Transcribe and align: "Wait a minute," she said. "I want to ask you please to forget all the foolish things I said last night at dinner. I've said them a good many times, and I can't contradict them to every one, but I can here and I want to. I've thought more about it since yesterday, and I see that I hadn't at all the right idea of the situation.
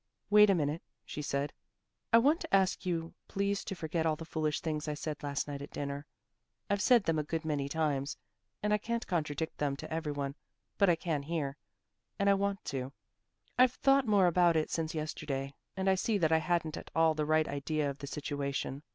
"Wait 0.31 0.49
a 0.49 0.55
minute," 0.55 0.81
she 1.05 1.21
said. 1.21 1.53
"I 2.11 2.17
want 2.17 2.41
to 2.41 2.55
ask 2.55 2.87
you 2.87 3.13
please 3.27 3.63
to 3.65 3.75
forget 3.75 4.03
all 4.03 4.15
the 4.15 4.25
foolish 4.25 4.59
things 4.59 4.87
I 4.87 4.95
said 4.95 5.21
last 5.21 5.47
night 5.47 5.61
at 5.61 5.69
dinner. 5.69 6.07
I've 6.71 6.81
said 6.81 7.03
them 7.03 7.19
a 7.19 7.23
good 7.23 7.45
many 7.45 7.69
times, 7.69 8.17
and 8.63 8.73
I 8.73 8.79
can't 8.79 9.05
contradict 9.05 9.59
them 9.59 9.75
to 9.75 9.93
every 9.93 10.11
one, 10.11 10.33
but 10.79 10.89
I 10.89 10.95
can 10.95 11.21
here 11.21 11.55
and 12.17 12.31
I 12.31 12.33
want 12.33 12.65
to. 12.65 12.93
I've 13.59 13.73
thought 13.73 14.07
more 14.07 14.25
about 14.25 14.55
it 14.55 14.71
since 14.71 14.95
yesterday, 14.95 15.53
and 15.77 15.87
I 15.87 15.93
see 15.93 16.17
that 16.17 16.31
I 16.31 16.39
hadn't 16.39 16.77
at 16.77 16.89
all 16.95 17.13
the 17.13 17.27
right 17.27 17.47
idea 17.47 17.87
of 17.87 17.99
the 17.99 18.07
situation. 18.07 18.81